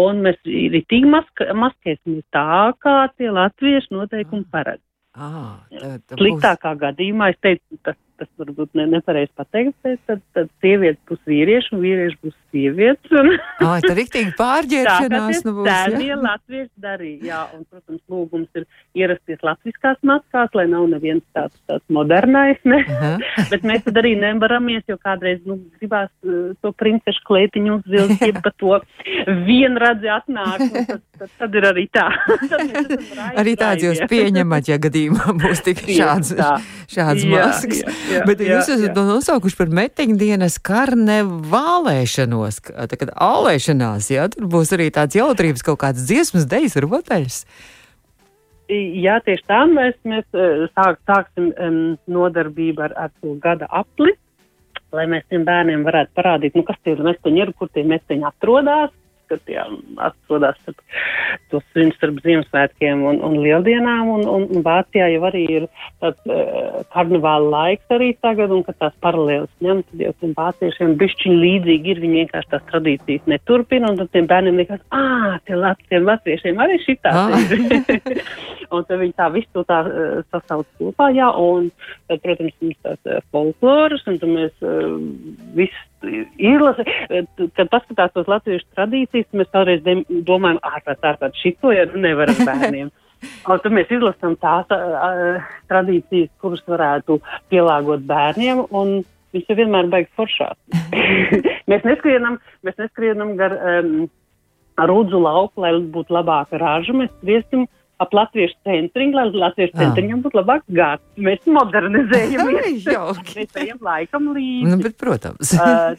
[0.00, 4.82] un mēs ritīgi maska, maskēsimies tā, kā tie latviešu noteikumi paredz.
[5.14, 6.80] Ah, tā, tā Sliktākā būs...
[6.88, 9.74] gadījumā es teicu, tas tas varbūt ne, nepareizi pateikt,
[10.06, 13.14] tad, tad sievietes būs vīrieši un vīrieši būs sievietes.
[13.18, 13.32] Un...
[13.66, 15.68] Ai, tā riktīgi pārģērbšanās nu būs.
[15.68, 18.66] Tā ir latvieši darīja, jā, un, protams, lūgums ir
[18.98, 22.82] ierasties latviskās maskās, lai nav neviens tāds, tāds modernais, ne?
[23.52, 28.40] Bet mēs tad arī nevaramies, jo kādreiz, nu, gribās uh, to princešu kleitiņu uzvilkt, jeb
[28.44, 28.78] pa to
[29.48, 32.06] vienradzi atnāk, un tad, tad, tad ir arī tā.
[33.34, 36.34] arī tāds jūs pieņemat, ja gadījumā būs tik šāds,
[36.94, 37.82] šāds maskas.
[37.84, 39.04] Jā, jā jā, Bet jā, jūs esat jā.
[39.08, 46.04] nosaukuši par metiņdienas karnevālēšanos, tā kā ālēšanās, jā, tur būs arī tāds jautrības kaut kāds
[46.08, 47.44] dziesmas, dejas, rotaļas.
[48.72, 54.14] Jā, tieši tā mēs, mēs eh, sāk, sāksim um, nodarbību ar, ar to gada apli,
[54.94, 58.94] lai mēs tiem bērniem varētu parādīt, nu, kas tie ir mesteņi, kur tie mesteņi atrodas,
[59.30, 59.58] kad tie
[60.02, 60.58] atrodas
[61.50, 65.66] to svinu starp Ziemassvētkiem un, un Lieldienām, un, un, Vācijā jau arī ir
[66.02, 70.96] tāds uh, karnevāla laiks arī tagad, un kad tās paralēlas ņem, tad jau tiem vāciešiem
[71.00, 75.58] bišķiņ līdzīgi ir, viņi vienkārši tās tradīcijas neturpina, un tad tiem bērniem liekas, ā, tie
[75.58, 77.14] lat, tiem latviešiem arī šitā
[78.74, 81.70] un tad viņi tā visu to tā uh, sasauc kopā, jā, un
[82.08, 84.94] tad, protams, mums tās uh, folkloras, un tad mēs uh,
[85.58, 85.84] visu
[86.38, 86.84] izlase,
[87.56, 89.82] kad paskatās tos latviešu tradīcijas, mēs kādreiz
[90.26, 92.92] domājam, ārprāt, ārprāt, šito jau nevaram bērniem.
[93.48, 97.16] Un tad mēs izlasām tās uh, tradīcijas, kuras varētu
[97.48, 98.98] pielāgot bērniem, un
[99.32, 100.58] viņš jau vienmēr beigas foršās.
[101.70, 102.36] mēs, neskrienam,
[102.66, 103.94] mēs neskrienam gar um,
[104.76, 107.64] rūdzu lauku, lai būtu labāka raža, mēs skriesim
[108.02, 111.04] ap latviešu centriņu, lai latviešu centriņam būtu labāks gads.
[111.16, 112.86] Mēs modernizējamies.
[113.38, 114.70] mēs ejam laikam līdzi.
[114.70, 115.54] Nu, bet, protams.
[115.58, 115.94] uh,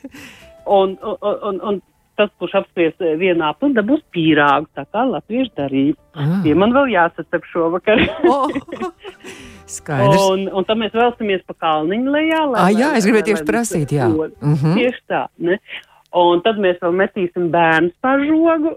[0.66, 1.82] un, un, un, un
[2.20, 5.98] tas, kurš apspries vienā punktā, būs pīrāgs, tā kā latvieši darīja.
[6.16, 6.38] Ah.
[6.46, 8.02] Tie man vēl jāsacep šovakar.
[8.32, 8.48] oh.
[9.72, 10.22] Skaidrs.
[10.30, 12.46] Un, un tad mēs vēlamies pa kalniņu lejā.
[12.54, 14.08] Lai, ah, jā, es gribēju tieši prasīt, jā.
[14.12, 14.80] Mm -hmm.
[14.80, 15.60] Tieši tā, ne?
[16.16, 18.76] Un tad mēs vēl metīsim bērnu par žogu.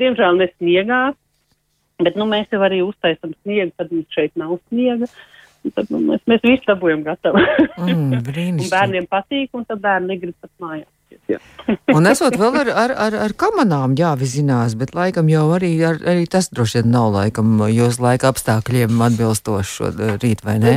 [0.00, 1.00] Diemžēl ne sniegā,
[2.04, 5.08] bet nu, mēs jau arī uztaisām sniegu, tad mums šeit nav sniega.
[5.74, 7.40] Tad nu, mēs, mēs visi dabūjam gatavu.
[7.82, 8.20] Mm,
[8.74, 10.92] bērniem patīk, un tad bērni negrib pat mājās.
[11.30, 11.38] Jā.
[11.94, 16.26] un esot vēl ar, ar, ar, ar kamanām jāvizinās, bet laikam jau arī, ar, arī
[16.30, 19.90] tas droši vien nav laikam jūs laika apstākļiem atbilstoši šo
[20.22, 20.74] rīt, vai ne?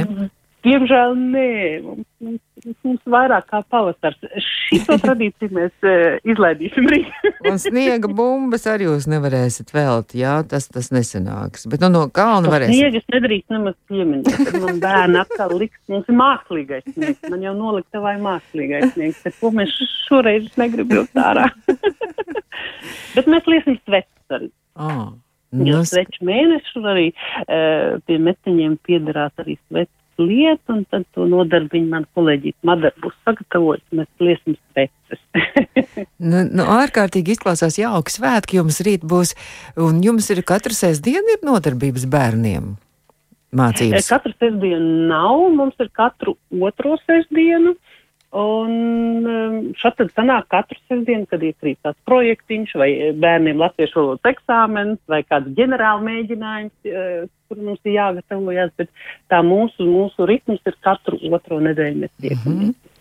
[0.66, 1.50] Diemžēl nē,
[1.86, 2.42] mums, mums,
[2.86, 4.20] mums vairāk kā pavasars.
[4.44, 7.12] Šito tradīciju mēs uh, izlaidīsim rīt.
[7.50, 11.68] un sniega bumbas arī jūs nevarēsiet velt, jā, tas, tas nesanāks.
[11.72, 12.74] Bet nu, no kalna varēs.
[12.74, 14.54] Sniegas nedrīkst nemaz pieminēt.
[14.60, 17.24] Man bērni atkal liks, mums ir mākslīgais sniegs.
[17.32, 19.24] Man jau noliktavai mākslīgais sniegs.
[19.26, 19.74] Bet ko mēs
[20.08, 21.50] šoreiz negribam ārā?
[23.16, 24.52] Bet mēs liesim sveces arī.
[24.80, 25.10] Oh.
[25.66, 31.90] Jo sveču mēnešu arī uh, pie metiņiem piederās arī sveču lietu, un tad to nodarbiņu
[31.92, 35.24] man kolēģis Madara būs sagatavojis, mēs liesim speces.
[36.32, 39.36] nu, nu, ārkārtīgi izklausās jauki svētki jums rīt būs,
[39.80, 42.76] un jums ir katru sēsdienu ir nodarbības bērniem
[43.56, 44.10] mācības?
[44.10, 46.36] Katru sēsdienu nav, mums ir katru
[46.70, 47.76] otro sēsdienu.
[48.30, 54.30] Un um, šādi tad sanāk katru sestdienu, kad iekrīt tāds projektiņš vai bērniem latviešu valodas
[54.30, 58.92] eksāmens vai kāds ģenerāla mēģinājums, uh, kur mums ir jāgatavojas, bet
[59.34, 62.46] tā mūsu, mūsu ritms ir katru otro nedēļu mēs tiekamies.
[62.46, 62.99] Mm -hmm.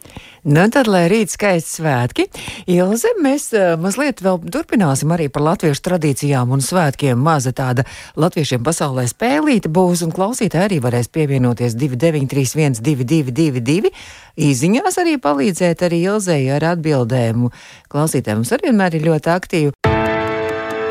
[0.49, 2.25] Nu, tad, lai rīt skaisti svētki,
[2.71, 7.19] Ilze, mēs uh, mazliet vēl turpināsim arī par latviešu tradīcijām un svētkiem.
[7.19, 7.85] Maza tāda
[8.17, 13.93] latviešiem pasaulē spēlīta būs, un klausītāji arī varēs pievienoties 2931 222.
[14.39, 17.51] Īziņās arī palīdzēt arī Ilzei ar atbildēm.
[17.93, 19.75] Klausītājiem mums arī vienmēr ir ļoti aktīvi.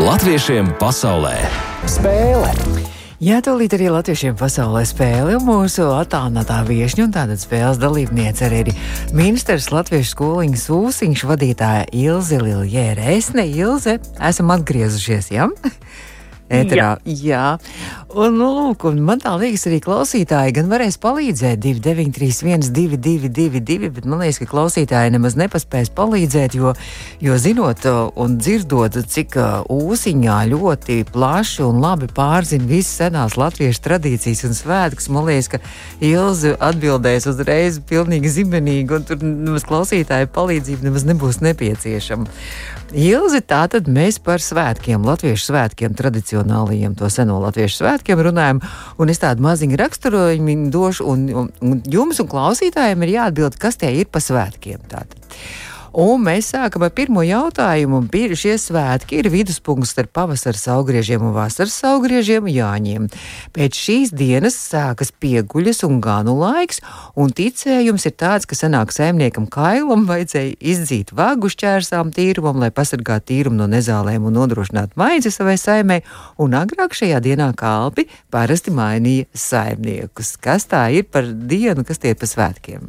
[0.04, 1.40] Latviešiem pasaulē
[1.90, 2.87] spēle!
[3.18, 8.70] Jā, tūlīt arī latviešiem pasaulē spēle, mūsu attālinātā viesņa un tāda spēles dalībniece arī ir
[9.18, 13.08] ministrs Latviešu skoliņas ūsiņš vadītāja Ilze Liljēra.
[13.18, 15.50] Es ne Ilze, esam atgriezušies, jā?
[15.50, 15.74] Ja?
[16.48, 17.18] Ēterā, jā.
[17.28, 17.46] jā.
[18.18, 24.08] Un, nu, lūk, un man tā liekas, arī klausītāji gan varēs palīdzēt 293, 222, bet
[24.08, 26.72] man liekas, ka klausītāji nemaz nepaspēs palīdzēt, jo,
[27.24, 27.84] jo zinot
[28.16, 29.36] un dzirdot, cik
[29.74, 35.62] ūsiņā ļoti plaši un labi pārzina visas senās latviešu tradīcijas un svētkus, man liekas, ka
[36.00, 42.32] Ilze atbildēs uzreiz pilnīgi zibenīgi, un tur nemaz klausītāju palīdzība nemaz nebūs nepieciešama.
[42.96, 45.92] Ilzi, tātad mēs par svētkiem, latviešu svētkiem,
[46.38, 48.62] tradicionālajiem, to seno latviešu svētkiem runājam,
[48.98, 53.78] un es tādu maziņu raksturojumu došu, un, un, un jums un klausītājiem ir jāatbild, kas
[53.78, 54.80] tie ir pa svētkiem.
[54.88, 55.18] Tātad.
[55.98, 58.04] Un mēs sākam ar pirmo jautājumu.
[58.38, 63.08] Šie svētki ir viduspunkts starp pavasara augriežiem un vasaras augriežiem Jāņiem.
[63.56, 66.84] Pēc šīs dienas sākas pieguļas un ganu laiks,
[67.18, 73.32] un ticējums ir tāds, ka senāk saimniekam Kailam vajadzēja izdzīt vagu šķērsām tīrumam, lai pasargātu
[73.34, 76.04] tīrumu no nezālēm un nodrošinātu maizi savai saimē,
[76.38, 80.36] un agrāk šajā dienā kalpi parasti mainīja saimniekus.
[80.38, 82.86] Kas tā ir par dienu, kas tie ir pa svētkiem?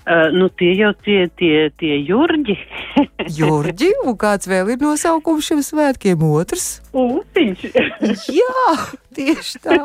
[0.00, 2.56] Uh, nu, tie jau tie, tie, tie jurģi.
[3.40, 6.24] jurģi, un kāds vēl ir nosaukums šiem svētkiem?
[6.24, 6.80] Otrs?
[6.96, 7.66] Ūtiņš.
[8.32, 8.72] Jā,
[9.14, 9.76] Tieši tā.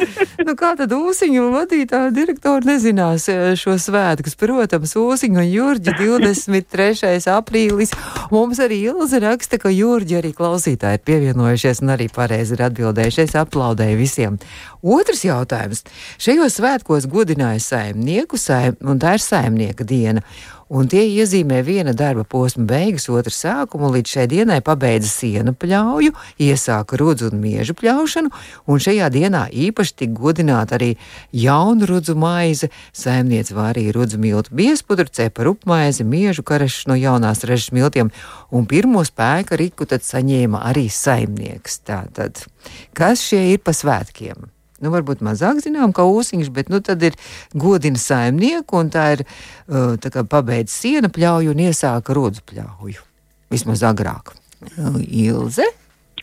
[0.46, 4.36] nu, kā tad ūsiņu vadītāja direktora nezinās eh, šo svētkus?
[4.40, 7.18] Protams, ūsiņu un jūrģi 23.
[7.34, 7.92] aprīlis.
[8.32, 13.26] Mums arī Ilze raksta, ka jūrģi arī klausītāji ir pievienojušies un arī pareizi ir atbildējuši.
[13.26, 14.40] Es aplaudēju visiem.
[14.80, 15.84] Otrs jautājums.
[16.20, 20.24] Šajos svētkos godināja saimnieku, saim, un tā ir saimnieka diena
[20.70, 26.14] un tie iezīmē viena darba posma beigas, otra sākumu, līdz šai dienai pabeidza sienu pļauju,
[26.40, 28.30] iesāka rudzu un miežu pļaušanu,
[28.70, 30.92] un šajā dienā īpaši tika godināta arī
[31.34, 37.74] jaunu rudzu maize, saimniece vārīja rudzu miltu biespudru, cepa rupmaizi, miežu karešus no jaunās režas
[37.74, 38.14] miltiem,
[38.54, 41.82] un pirmo spēka riku tad saņēma arī saimnieks.
[41.90, 42.46] Tātad,
[42.94, 44.50] kas šie ir pa svētkiem?
[44.80, 47.18] Nu, varbūt mazāk zinām, kā ūsiņš, bet nu, tad ir
[47.52, 53.06] godina saimnieku, un tā ir uh, tā kā pabeidz siena pļauju un iesāka rodzu pļauju.
[53.50, 54.34] Vismaz agrāk.
[54.76, 55.66] Uh, Ilze?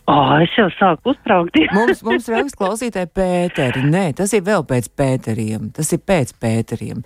[0.07, 1.67] Oh, es jau sāku uztraukties.
[1.75, 3.83] mums, mums raksta klausītāji Pēteri.
[3.91, 5.67] Nē, tas ir vēl pēc Pēteriem.
[5.75, 7.01] Tas ir pēc Pēteriem.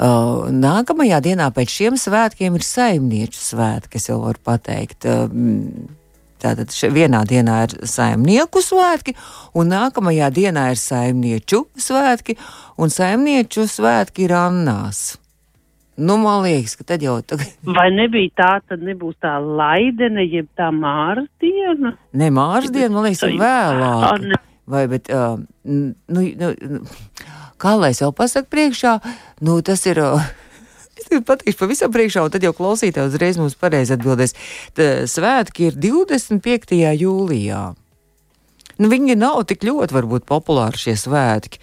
[0.00, 5.06] Uh, nākamajā dienā pēc šiem svētkiem ir saimnieču svētki, es jau varu pateikt.
[5.06, 5.30] Uh,
[6.40, 9.12] Tātad vienā dienā ir saimnieku svētki,
[9.52, 12.38] un nākamajā dienā ir saimnieču svētki,
[12.80, 15.18] un saimnieču svētki ir Annās.
[16.00, 17.50] Nu, man liekas, ka tad jau tagad.
[17.76, 21.92] Vai nebija tā, tad nebūs tā laidene, jeb tā māras diena?
[22.16, 24.30] Ne, māras diena, man liekas, ir vēlāk.
[24.70, 25.36] Vai, bet, uh,
[25.68, 26.84] nu, nu,
[27.60, 29.00] kā lai es jau pasaku priekšā,
[29.44, 30.00] nu, tas ir.
[30.00, 30.30] Uh,
[31.10, 34.36] Es pateikšu pavisam priekšā, un tad jau klausītāji uzreiz mums pareizi atbildēs.
[34.78, 36.76] Tā svētki ir 25.
[37.00, 37.62] jūlijā.
[38.80, 41.60] Nu, viņi nav tik ļoti varbūt populāri šie svētki.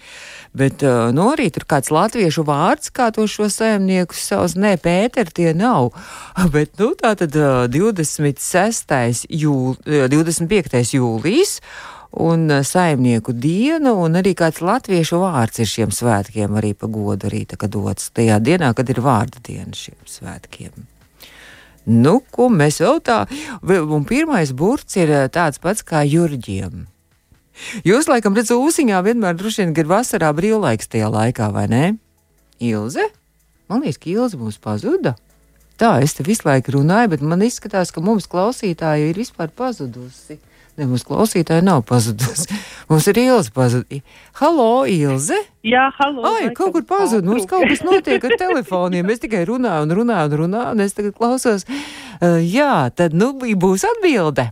[0.58, 5.32] Bet uh, nu, arī tur kāds latviešu vārds, kā to šo saimnieku savus, nē, Pēter,
[5.34, 5.90] tie nav.
[6.54, 9.26] Bet, nu, tā tad uh, 26.
[9.34, 10.78] Jūl, 25.
[10.94, 11.58] jūlijas
[12.10, 17.28] un eh, saimnieku dienu, un arī kāds latviešu vārds ir šiem svētkiem arī pa godu
[17.28, 20.86] arī dots tajā dienā, kad ir vārda diena šiem svētkiem.
[21.88, 23.22] Nu, ko mēs vēl tā,
[23.64, 26.86] un pirmais burts ir eh, tāds pats kā jurģiem.
[27.82, 31.86] Jūs, laikam, redzat, ūsiņā vienmēr droši vien ir vasarā brīvlaiks tajā laikā, vai ne?
[32.62, 33.08] Ilze?
[33.68, 35.16] Man liekas, ka Ilze mums pazuda.
[35.78, 40.38] Tā, es te visu laiku runāju, bet man izskatās, ka mums klausītāji ir vispār pazudusi.
[40.78, 42.54] Ne, mums klausītāji nav pazudusi.
[42.88, 43.98] Mums ir Ilze pazudusi.
[44.38, 45.36] Halo, Ilze!
[45.66, 46.22] Jā, halo!
[46.30, 47.26] Ai, kaut kur pazudu.
[47.26, 49.10] Mums kaut kas notiek ar telefoniem.
[49.10, 51.66] Es tikai runāju un runāju un runāju, un es tagad klausos.
[51.66, 54.46] Uh, jā, tad nu būs atbilde.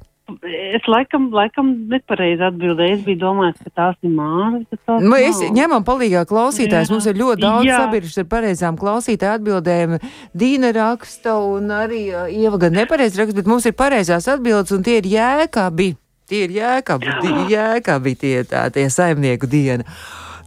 [0.75, 2.97] Es laikam, laikam nepareizi atbildēju.
[2.97, 4.81] Es biju domājis, ka tās ir māsas.
[4.99, 6.91] Mēs nu, ņemam palīgā klausītājs.
[6.91, 6.97] Jā.
[6.97, 9.95] Mums ir ļoti daudz sabiedrības ar pareizām klausītāju atbildēm.
[10.35, 14.83] Dīna raksta un arī uh, Ieva gan nepareizi raksta, bet mums ir pareizās atbildes un
[14.83, 15.95] tie ir jēkabi.
[16.27, 17.11] Tie ir jēkabi,
[17.53, 19.87] jēkabi tie tā, tie saimnieku diena.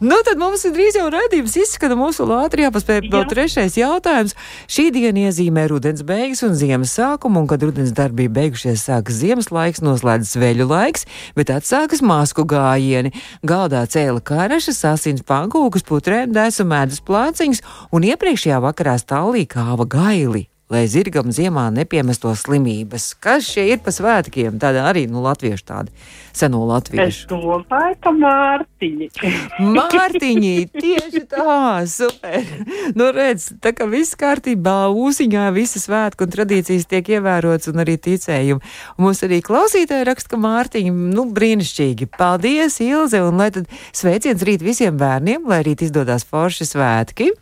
[0.00, 4.32] Nu, tad mums ir drīz jau redzējums, izskata mūsu Latvijā, paspēja vēl trešais jautājums.
[4.64, 9.50] Šī diena iezīmē rudens beigas un ziemas sākumu, un kad rudens darbība beigušies, sākas ziemas
[9.52, 11.04] laiks, noslēdzas veļu laiks,
[11.36, 13.12] bet atsākas masku gājieni.
[13.44, 20.49] Galdā cēla karešas, asins pankūkas, putrēm, dēsu medus plāciņas, un iepriekšējā vakarā stālī kāva gaili
[20.70, 23.12] lai zirgam ziemā nepiemestos slimības.
[23.18, 24.60] Kas šie ir pa svētkiem?
[24.62, 25.94] Tāda arī nu, latviešu tādi
[26.36, 27.24] seno latviešu.
[27.26, 29.08] Es domāju, ka Mārtiņi.
[29.76, 31.56] Mārtiņi, tieši tā,
[31.90, 32.46] super.
[32.94, 37.98] Nu, redz, tā kā viss kārtībā, ūsiņā visas svētku un tradīcijas tiek ievērots un arī
[37.98, 38.72] ticējumi.
[38.96, 42.12] Un mums arī klausītāji raksta, ka Mārtiņi, nu, brīnišķīgi.
[42.14, 47.32] Paldies, Ilze, un lai tad sveiciens rīt visiem bērniem, lai rīt izdodas forši svētki.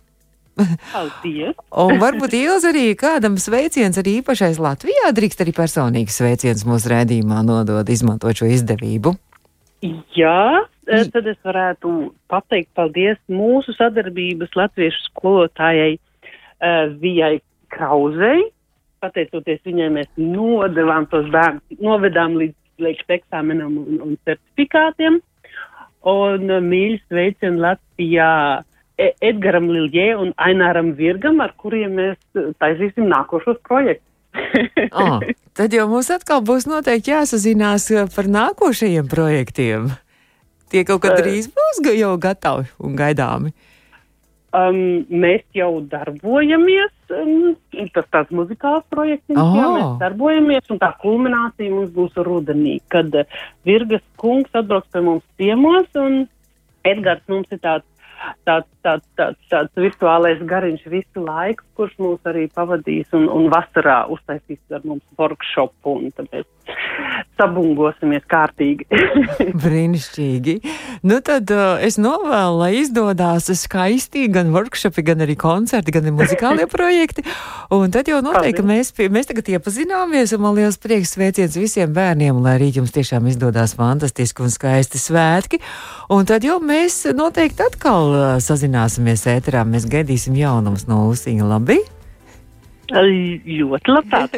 [0.93, 1.55] Paldies!
[1.85, 7.45] un varbūt Ilz arī kādam sveiciens arī īpašais Latvijā drīkst arī personīgs sveiciens mūsu rēdījumā
[7.47, 9.15] nodot, izmantot šo izdevību.
[10.19, 17.39] Jā, eh, tad es varētu pateikt paldies mūsu sadarbības latviešu skolotājai uh, Vijai
[17.71, 18.49] Krauzei.
[18.99, 25.21] Pateicoties viņai, mēs nodevām tos bērnus, novedām līdz, līdz eksāmenam un, un certifikātiem.
[26.09, 32.51] Un uh, mīļi sveicienu Latvijā E- Edgaram Liljē un Aināram Virgam, ar kuriem mēs e,
[32.59, 34.05] taisīsim nākošos projektus.
[34.93, 35.23] oh,
[35.59, 39.91] tad jau mums atkal būs noteikti jāsazinās e, par nākošajiem projektiem.
[40.69, 43.55] Tie kaut kad drīz būs jau gatavi un gaidāmi.
[44.49, 47.53] Um, mēs jau darbojamies, um,
[47.93, 49.53] tas tāds muzikāls projekts, oh.
[49.53, 53.13] jā, mēs darbojamies, un tā kulminācija mums būs rudenī, kad
[53.69, 56.23] Virgas kungs atbrauks pie mums ciemos, un
[56.89, 57.85] Edgars mums ir tāds
[58.49, 64.01] tāds, tāds, tāds, tāds virtuālais gariņš visu laiku, kurš mūs arī pavadīs un, un vasarā
[64.15, 66.49] uztaisīs ar mums workshopu, un tad mēs
[67.39, 68.87] sabungosimies kārtīgi.
[69.63, 70.57] Brīnišķīgi.
[71.07, 76.17] Nu tad uh, es novēlu, lai izdodas skaisti gan workshopi, gan arī koncerti, gan arī
[76.19, 77.25] muzikālie projekti.
[77.75, 81.93] Un tad jau noteikti mēs, pie, mēs tagad iepazināmies, un man liels prieks sveiciens visiem
[81.95, 85.63] bērniem, lai arī jums tiešām izdodas fantastiski un skaisti svētki.
[86.15, 89.63] Un tad jau mēs noteikti atkal uh, sazināsimies ēterā.
[89.69, 91.47] Mēs gaidīsim jaunumus no Usiņa.
[91.49, 91.79] Labi!
[92.89, 94.37] Ļoti labprāt.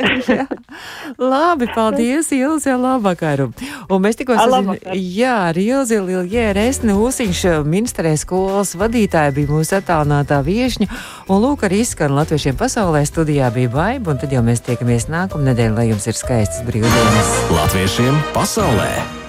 [1.33, 3.51] Labi, paldies, Ilze, labvakaru.
[3.87, 9.79] Un mēs tikko sazinājāmies, jā, ar Ilzi Liljēru Esni Usiņš, ministrē skolas vadītāja bija mūsu
[9.79, 10.91] attālinātā viešņa.
[11.31, 15.79] Un lūk, arī izskan latviešiem pasaulē studijā bija vaiba, un tad jau mēs tiekamies nākamnedēļ,
[15.79, 17.35] lai jums ir skaistas brīvdienas.
[17.55, 19.20] Latviešiem pasaulē!